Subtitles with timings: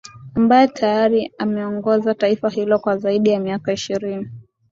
[0.35, 4.27] ambaye tayari ameongoza taifa hilo kwa zaidi ya miaka ishirini